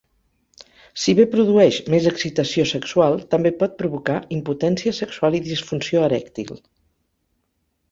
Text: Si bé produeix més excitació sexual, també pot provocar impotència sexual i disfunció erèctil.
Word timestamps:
Si 1.01 1.13
bé 1.19 1.25
produeix 1.33 1.77
més 1.95 2.07
excitació 2.11 2.65
sexual, 2.71 3.19
també 3.35 3.53
pot 3.61 3.77
provocar 3.83 4.17
impotència 4.39 4.97
sexual 5.03 5.41
i 5.43 5.45
disfunció 5.51 6.05
erèctil. 6.11 6.53